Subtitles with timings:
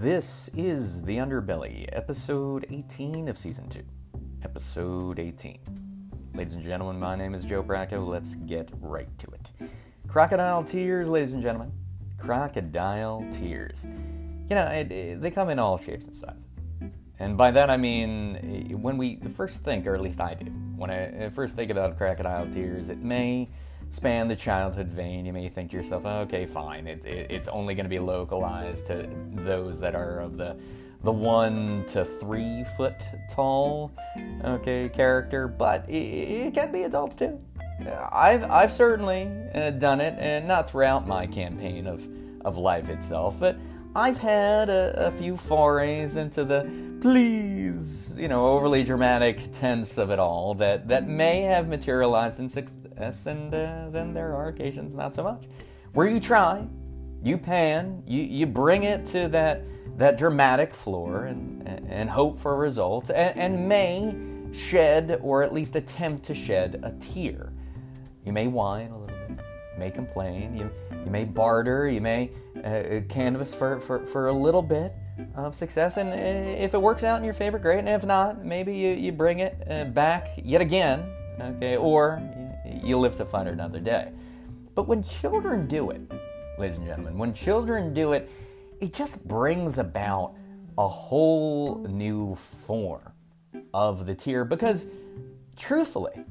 [0.00, 3.82] This is The Underbelly, episode 18 of season 2.
[4.42, 5.58] Episode 18.
[6.32, 8.08] Ladies and gentlemen, my name is Joe Bracco.
[8.08, 9.68] Let's get right to it.
[10.08, 11.70] Crocodile tears, ladies and gentlemen.
[12.16, 13.86] Crocodile tears.
[14.48, 16.46] You know, it, it, they come in all shapes and sizes.
[17.18, 20.90] And by that I mean, when we first think, or at least I do, when
[20.90, 23.50] I uh, first think about crocodile tears, it may
[23.90, 27.74] span the childhood vein, you may think to yourself, okay, fine, it, it, it's only
[27.74, 30.56] going to be localized to those that are of the
[31.02, 32.94] the one to three foot
[33.30, 33.90] tall,
[34.44, 37.40] okay, character, but it, it can be adults too.
[38.12, 42.06] I've I've certainly uh, done it, and not throughout my campaign of
[42.44, 43.56] of life itself, but
[43.96, 46.70] I've had a, a few forays into the
[47.00, 52.48] please, you know, overly dramatic tense of it all that that may have materialized in
[53.26, 55.44] and uh, then there are occasions not so much.
[55.92, 56.66] Where you try,
[57.22, 59.62] you pan, you, you bring it to that
[59.96, 64.14] that dramatic floor and, and hope for results and, and may
[64.52, 67.52] shed or at least attempt to shed a tear.
[68.24, 70.70] You may whine a little bit, you may complain, you,
[71.04, 72.30] you may barter, you may
[72.64, 74.92] uh, canvas for, for, for a little bit
[75.34, 75.96] of success.
[75.98, 77.78] And uh, if it works out in your favor, great.
[77.78, 81.04] And if not, maybe you, you bring it uh, back yet again,
[81.40, 81.76] okay?
[81.76, 82.22] Or
[82.82, 84.12] you live to fight another day.
[84.74, 86.00] But when children do it,
[86.58, 88.30] ladies and gentlemen, when children do it,
[88.80, 90.34] it just brings about
[90.78, 93.12] a whole new form
[93.74, 94.88] of the tear because,
[95.56, 96.24] truthfully,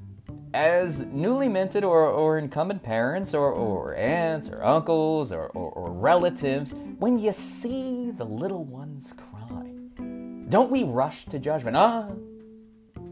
[0.53, 5.91] as newly minted or, or incumbent parents or, or aunts or uncles or, or, or
[5.91, 9.71] relatives, when you see the little ones cry,
[10.49, 11.77] don't we rush to judgment?
[11.77, 12.07] Ah,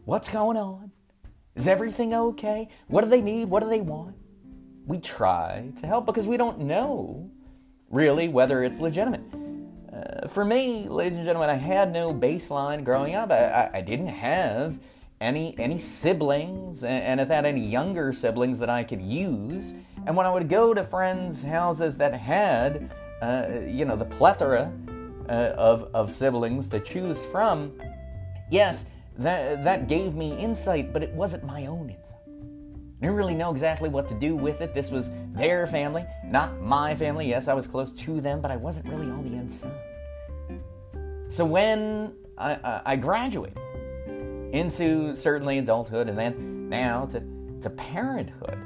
[0.05, 0.86] what's going on?
[1.57, 2.69] Is everything okay?
[2.85, 3.49] What do they need?
[3.49, 4.15] What do they want?
[4.85, 7.31] We try to help because we don't know
[7.89, 9.23] really whether it's legitimate.
[9.91, 13.31] Uh, for me, ladies and gentlemen, I had no baseline growing up.
[13.31, 14.79] I, I, I didn't have
[15.19, 19.73] any any siblings, and, and if that any younger siblings that I could use.
[20.05, 24.71] And when I would go to friends' houses that had, uh, you know, the plethora
[25.27, 27.81] uh, of of siblings to choose from,
[28.51, 28.85] yes,
[29.17, 32.03] that, that gave me insight, but it wasn't my own insight.
[32.97, 34.73] I didn't really know exactly what to do with it.
[34.73, 37.27] This was their family, not my family.
[37.27, 39.71] Yes, I was close to them, but I wasn't really on the inside.
[41.29, 43.57] So when I, I graduated
[44.51, 47.21] into certainly adulthood and then now to,
[47.61, 48.57] to parenthood,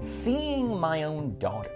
[0.00, 1.70] seeing my own daughter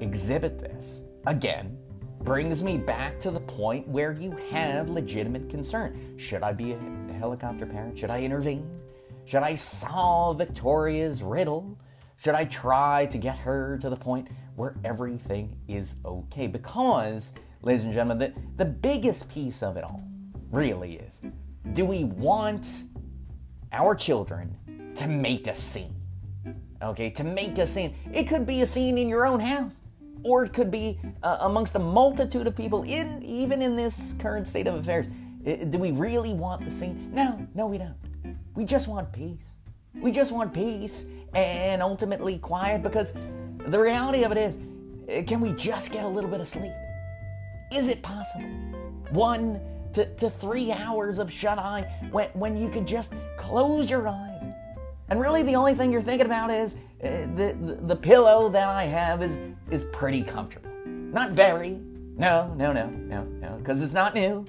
[0.00, 1.76] exhibit this again
[2.24, 6.14] brings me back to the point where you have legitimate concern.
[6.16, 6.78] Should I be a
[7.24, 7.98] helicopter parent?
[7.98, 8.68] Should I intervene?
[9.24, 11.78] Should I solve Victoria's riddle?
[12.18, 16.46] Should I try to get her to the point where everything is okay?
[16.46, 20.02] Because, ladies and gentlemen, the, the biggest piece of it all
[20.50, 21.22] really is
[21.72, 22.66] do we want
[23.72, 24.54] our children
[24.94, 25.94] to make a scene?
[26.82, 27.94] Okay, to make a scene.
[28.12, 29.76] It could be a scene in your own house
[30.24, 34.46] or it could be uh, amongst a multitude of people in even in this current
[34.46, 35.06] state of affairs
[35.44, 37.94] do we really want the scene no no we don't
[38.54, 39.36] we just want peace
[40.00, 43.12] we just want peace and ultimately quiet because
[43.66, 44.58] the reality of it is
[45.08, 46.72] uh, can we just get a little bit of sleep
[47.72, 48.48] is it possible
[49.10, 49.60] one
[49.92, 54.42] to, to three hours of shut eye when, when you could just close your eyes
[55.08, 58.68] and really the only thing you're thinking about is uh, the, the, the pillow that
[58.68, 59.38] i have is
[59.70, 60.70] is pretty comfortable.
[60.86, 61.80] Not very.
[62.16, 64.46] No, no, no, no, no, because it's not new.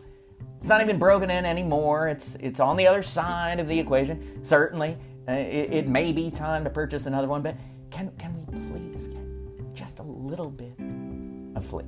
[0.66, 2.08] It's not even broken in anymore.
[2.08, 4.44] It's it's on the other side of the equation.
[4.44, 4.98] Certainly,
[5.30, 7.56] uh, it, it, may be time to purchase another one, but
[7.92, 10.74] can can we please get just a little bit
[11.56, 11.86] of sleep?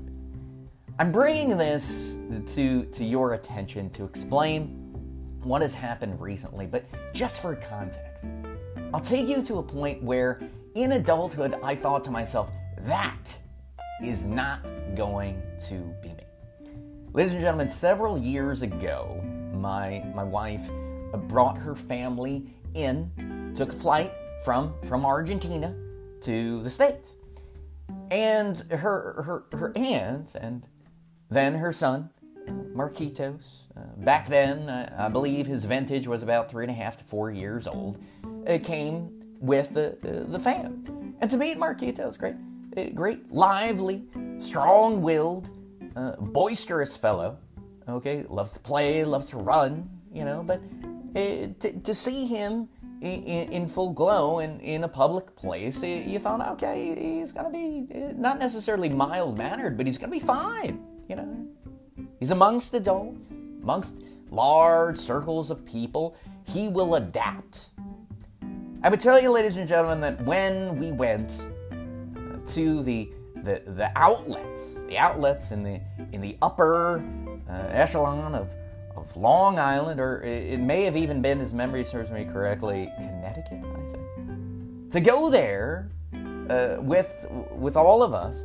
[1.00, 2.18] I'm bringing this
[2.54, 4.68] to to your attention to explain
[5.42, 6.86] what has happened recently, but
[7.16, 8.26] just for context,
[8.94, 10.40] I'll take you to a point where
[10.76, 12.52] in adulthood I thought to myself,
[12.82, 13.40] that
[14.04, 14.64] is not
[14.94, 16.17] going to be.
[17.18, 19.20] Ladies and gentlemen, several years ago,
[19.52, 20.70] my, my wife
[21.28, 24.14] brought her family in, took a flight
[24.46, 25.76] from, from Argentina
[26.22, 27.14] to the States.
[28.12, 30.64] And her, her, her aunt and
[31.32, 32.12] then her son,
[32.76, 33.42] Marquitos,
[33.76, 37.04] uh, back then, uh, I believe his vintage was about three and a half to
[37.04, 37.98] four years old,
[38.48, 39.10] uh, came
[39.40, 41.16] with the, the fam.
[41.20, 42.36] And to meet Marquitos, great
[42.94, 44.06] great, lively,
[44.40, 45.50] strong willed,
[45.98, 47.38] uh, boisterous fellow.
[47.90, 50.62] Okay, loves to play, loves to run, you know, but
[51.16, 52.68] uh, to, to see him
[53.02, 57.52] in, in, full glow in, in a public place, you thought, okay, he's going to
[57.52, 61.48] be uh, not necessarily mild mannered, but he's going to be fine, you know.
[62.20, 63.26] he's amongst adults,
[63.62, 63.96] amongst
[64.30, 67.70] large circles of people, he will adapt.
[68.84, 71.32] I would tell you, ladies and gentlemen, that when we went
[72.54, 73.10] to the
[73.44, 75.80] the, the outlets, the outlets in the
[76.12, 77.04] in the upper
[77.50, 78.50] uh, echelon of
[78.96, 83.64] of Long Island, or it may have even been, as memory serves me correctly, Connecticut,
[83.64, 84.92] I think.
[84.92, 85.90] To go there
[86.50, 88.44] uh, with with all of us,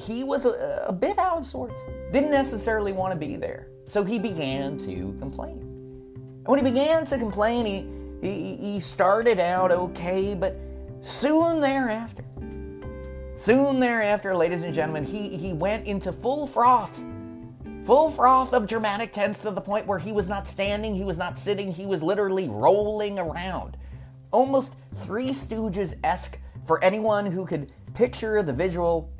[0.00, 1.80] he was a, a bit out of sorts.
[2.12, 5.58] Didn't necessarily want to be there, so he began to complain.
[5.58, 7.86] And when he began to complain, he
[8.22, 10.56] he, he started out okay, but
[11.00, 12.24] soon thereafter,
[13.42, 17.04] soon thereafter, ladies and gentlemen, he he went into full froth
[17.84, 21.18] Full froth of dramatic tense to the point where he was not standing, he was
[21.18, 23.76] not sitting, he was literally rolling around.
[24.30, 29.12] Almost Three Stooges esque for anyone who could picture the visual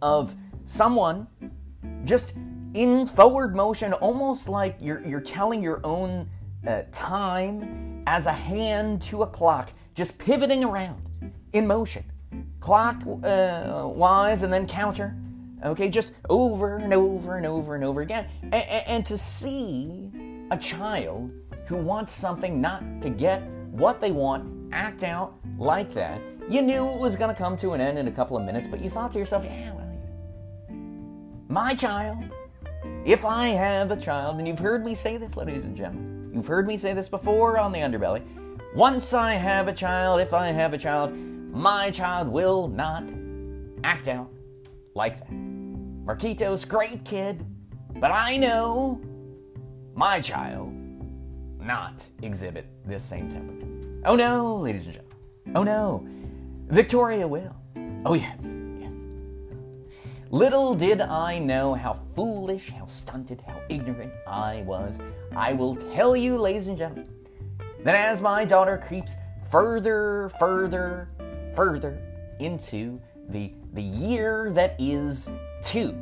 [0.00, 1.26] of someone
[2.04, 2.32] just
[2.72, 6.30] in forward motion, almost like you're, you're telling your own
[6.66, 11.02] uh, time as a hand to a clock, just pivoting around
[11.52, 12.02] in motion,
[12.64, 15.14] clock uh, and then counter
[15.64, 18.26] Okay, just over and over and over and over again.
[18.42, 18.54] And,
[18.86, 20.10] and, to see
[20.50, 21.30] a child
[21.66, 26.20] who wants something not to get what they want act out like that,
[26.50, 28.66] you knew it was going to come to an end in a couple of minutes,
[28.66, 29.90] but you thought to yourself, yeah, well,
[31.48, 32.18] my child,
[33.06, 36.46] if I have a child, and you've heard me say this, ladies and gentlemen, you've
[36.46, 38.22] heard me say this before on the underbelly.
[38.74, 41.16] Once I have a child, if I have a child,
[41.54, 43.04] my child will not
[43.84, 44.28] act out
[44.94, 45.30] like that.
[45.30, 47.46] Marquitos, great kid,
[47.94, 49.00] but I know
[49.94, 50.74] my child
[51.60, 53.66] not exhibit this same temper.
[54.04, 55.16] Oh no, ladies and gentlemen.
[55.54, 56.06] Oh no.
[56.66, 57.54] Victoria will.
[58.04, 58.90] Oh yes, yes.
[60.30, 64.98] Little did I know how foolish, how stunted, how ignorant I was.
[65.36, 67.08] I will tell you, ladies and gentlemen,
[67.84, 69.14] that as my daughter creeps
[69.50, 71.08] further, further,
[71.54, 71.98] further
[72.38, 75.30] into the, the year that is
[75.62, 75.96] two.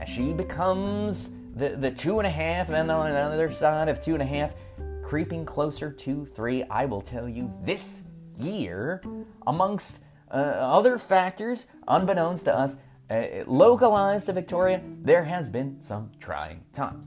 [0.00, 3.88] As she becomes the, the two and a half, and then on the other side
[3.88, 4.54] of two and a half,
[5.02, 8.02] creeping closer to three, I will tell you this
[8.38, 9.02] year,
[9.46, 9.98] amongst
[10.30, 12.76] uh, other factors, unbeknownst to us,
[13.10, 17.06] uh, localized to Victoria, there has been some trying times.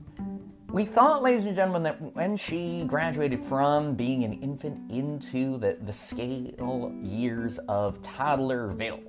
[0.74, 5.78] We thought, ladies and gentlemen, that when she graduated from being an infant into the,
[5.80, 9.04] the scale years of toddlerville,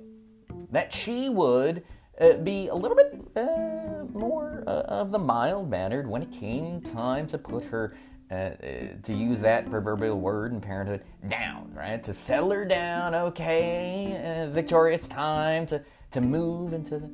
[0.70, 1.82] that she would
[2.20, 6.80] uh, be a little bit uh, more uh, of the mild mannered when it came
[6.82, 7.96] time to put her,
[8.30, 8.54] uh, uh,
[9.02, 12.04] to use that proverbial word in parenthood, down, right?
[12.04, 17.10] To settle her down, okay, uh, Victoria, it's time to, to move into the,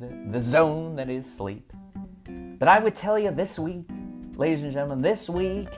[0.00, 1.74] the, the zone that is sleep.
[2.58, 3.84] But I would tell you this week,
[4.36, 5.68] ladies and gentlemen, this week,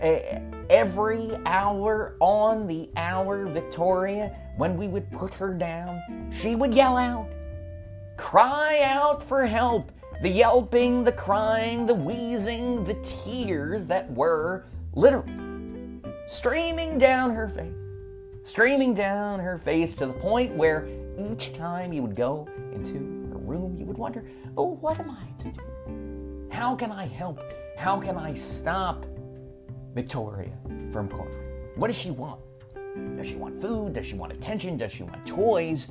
[0.00, 0.40] eh,
[0.70, 6.96] every hour on the hour, Victoria, when we would put her down, she would yell
[6.96, 7.28] out,
[8.16, 9.90] cry out for help.
[10.22, 15.32] The yelping, the crying, the wheezing, the tears that were literally
[16.28, 17.74] streaming down her face.
[18.44, 20.86] Streaming down her face to the point where
[21.18, 24.24] each time you would go into her room, you would wonder,
[24.56, 26.01] oh, what am I to do?
[26.52, 27.40] How can I help?
[27.78, 29.06] How can I stop
[29.94, 30.52] Victoria
[30.92, 31.72] from crying?
[31.76, 32.42] What does she want?
[33.16, 33.94] Does she want food?
[33.94, 34.76] Does she want attention?
[34.76, 35.88] Does she want toys?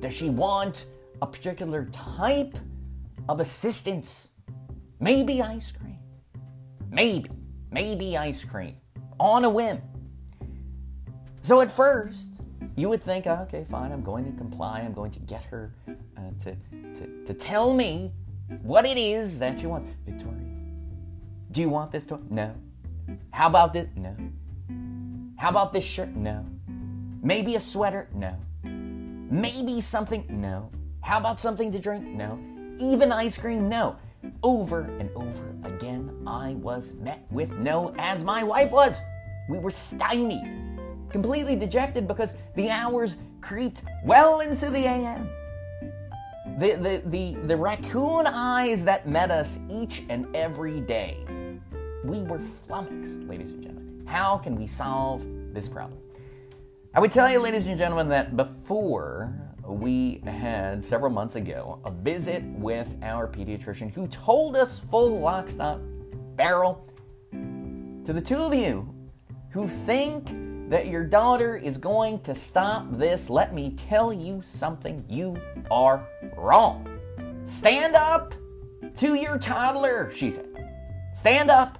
[0.00, 0.86] Does she want
[1.22, 2.54] a particular type
[3.26, 4.28] of assistance?
[5.00, 5.98] Maybe ice cream.
[6.90, 7.30] Maybe.
[7.70, 8.76] Maybe ice cream.
[9.18, 9.80] On a whim.
[11.40, 12.28] So at first,
[12.76, 14.80] you would think, okay, fine, I'm going to comply.
[14.80, 16.56] I'm going to get her uh, to,
[17.00, 18.12] to, to tell me
[18.62, 19.88] what it is that she wants.
[20.04, 20.38] Victoria,
[21.50, 22.18] do you want this toy?
[22.30, 22.54] No.
[23.30, 23.88] How about this?
[23.96, 24.16] No.
[25.36, 26.10] How about this shirt?
[26.10, 26.46] No.
[27.22, 28.08] Maybe a sweater?
[28.14, 28.36] No.
[28.62, 30.24] Maybe something?
[30.28, 30.70] No.
[31.00, 32.04] How about something to drink?
[32.06, 32.38] No.
[32.78, 33.68] Even ice cream?
[33.68, 33.96] No.
[34.42, 38.96] Over and over again, I was met with no, as my wife was.
[39.48, 40.46] We were stymied,
[41.10, 45.28] completely dejected because the hours creeped well into the AM.
[46.58, 51.18] The, the, the, the raccoon eyes that met us each and every day.
[52.04, 54.04] We were flummoxed, ladies and gentlemen.
[54.06, 55.98] How can we solve this problem?
[56.94, 59.32] I would tell you, ladies and gentlemen, that before
[59.64, 65.48] we had several months ago a visit with our pediatrician who told us full lock,
[65.48, 65.80] stock,
[66.36, 66.86] barrel
[67.32, 68.92] to the two of you
[69.50, 70.28] who think
[70.72, 75.04] that your daughter is going to stop this, let me tell you something.
[75.06, 75.38] You
[75.70, 76.02] are
[76.34, 76.88] wrong.
[77.44, 78.32] Stand up
[78.96, 80.48] to your toddler, she said.
[81.14, 81.78] Stand up.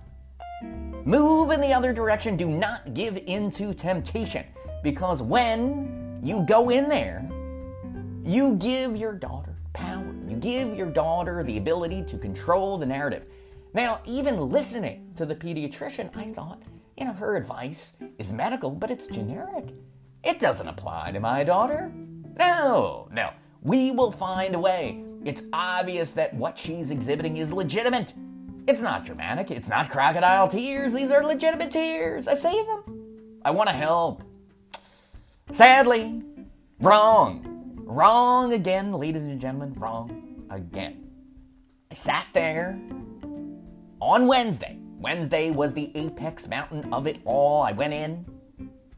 [1.06, 2.37] Move in the other direction.
[2.37, 4.44] Do not give in to temptation.
[4.82, 7.26] Because when you go in there,
[8.22, 10.14] you give your daughter power.
[10.28, 13.25] You give your daughter the ability to control the narrative.
[13.72, 16.61] Now, even listening to the pediatrician, I thought,
[16.96, 19.66] you know, her advice is medical, but it's generic.
[20.25, 21.92] It doesn't apply to my daughter.
[22.38, 23.30] No, no.
[23.62, 25.02] We will find a way.
[25.25, 28.12] It's obvious that what she's exhibiting is legitimate.
[28.66, 29.50] It's not dramatic.
[29.50, 30.92] It's not crocodile tears.
[30.92, 32.28] These are legitimate tears.
[32.28, 32.84] I see them.
[33.44, 34.22] I want to help.
[35.52, 36.22] Sadly,
[36.80, 37.49] wrong.
[37.84, 39.75] Wrong again, ladies and gentlemen.
[39.75, 41.11] Wrong again.
[41.90, 42.78] I sat there
[44.00, 44.78] on Wednesday.
[45.02, 47.62] Wednesday was the apex mountain of it all.
[47.62, 48.25] I went in,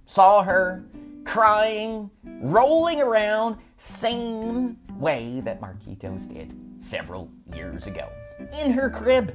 [0.04, 0.84] saw her
[1.24, 8.10] crying, rolling around, same way that Marquitos did several years ago.
[8.62, 9.34] In her crib,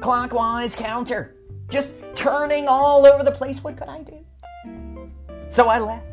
[0.00, 1.36] clockwise counter,
[1.68, 3.62] just turning all over the place.
[3.62, 5.10] What could I do?
[5.48, 6.06] So I left.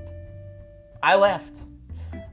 [1.01, 1.57] I left.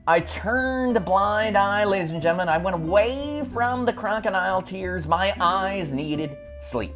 [0.06, 2.50] I turned a blind eye, ladies and gentlemen.
[2.50, 5.08] I went away from the crocodile tears.
[5.08, 6.92] My eyes needed sleep.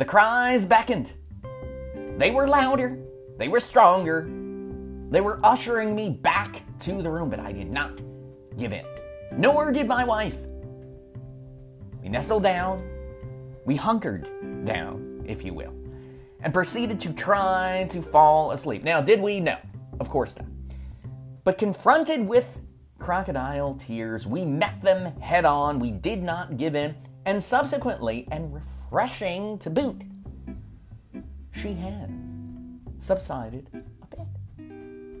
[0.00, 1.12] The cries beckoned.
[2.16, 2.98] They were louder,
[3.36, 4.22] they were stronger,
[5.10, 8.00] they were ushering me back to the room, but I did not
[8.56, 8.86] give in.
[9.30, 10.38] Nor did my wife.
[12.02, 12.82] We nestled down,
[13.66, 14.26] we hunkered
[14.64, 15.74] down, if you will,
[16.42, 18.82] and proceeded to try to fall asleep.
[18.82, 19.38] Now, did we?
[19.38, 19.58] No,
[20.00, 20.48] of course not.
[21.44, 22.58] But confronted with
[22.98, 25.78] crocodile tears, we met them head on.
[25.78, 26.94] We did not give in,
[27.26, 30.02] and subsequently, and refreshing to boot,
[31.52, 32.10] she has
[32.98, 34.26] subsided a bit.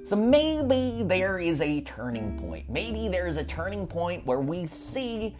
[0.06, 2.68] So maybe there is a turning point.
[2.68, 5.36] Maybe there's a turning point where we see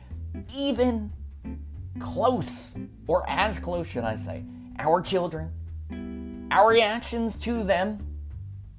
[0.56, 1.10] even
[1.98, 2.76] close,
[3.08, 4.44] or as close, should I say,
[4.78, 5.50] our children,
[6.52, 8.06] our reactions to them,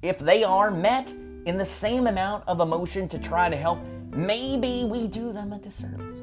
[0.00, 1.12] if they are met
[1.44, 3.78] in the same amount of emotion to try to help,
[4.14, 6.18] maybe we do them a disservice.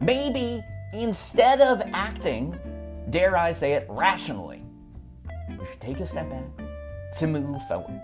[0.00, 0.62] Maybe
[1.02, 2.58] instead of acting,
[3.10, 4.62] dare I say it, rationally,
[5.48, 6.44] we should take a step back
[7.18, 8.00] to move forward.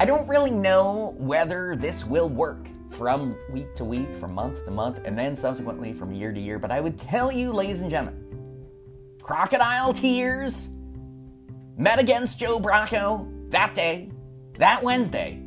[0.00, 4.70] I don't really know whether this will work from week to week, from month to
[4.70, 7.90] month, and then subsequently from year to year, but I would tell you, ladies and
[7.90, 8.18] gentlemen,
[9.22, 10.68] crocodile tears
[11.76, 14.10] met against Joe Bracco that day,
[14.54, 15.40] that Wednesday.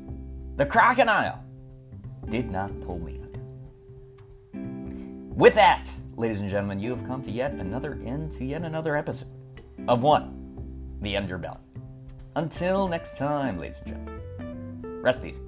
[0.56, 1.44] The crocodile
[2.30, 3.40] did not pull me under.
[5.36, 8.96] With that, ladies and gentlemen, you have come to yet another end to yet another
[8.96, 9.28] episode
[9.88, 11.60] of one, the underbelly.
[12.36, 15.42] Until next time, ladies and gentlemen, rest easy.